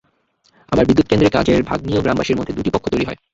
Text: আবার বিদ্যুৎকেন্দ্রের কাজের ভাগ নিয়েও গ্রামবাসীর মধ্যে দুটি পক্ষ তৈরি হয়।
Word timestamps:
আবার 0.71 0.85
বিদ্যুৎকেন্দ্রের 0.87 1.33
কাজের 1.33 1.59
ভাগ 1.63 1.79
নিয়েও 1.81 2.03
গ্রামবাসীর 2.03 2.37
মধ্যে 2.37 2.55
দুটি 2.57 2.69
পক্ষ 2.71 2.85
তৈরি 2.89 3.05
হয়। 3.07 3.19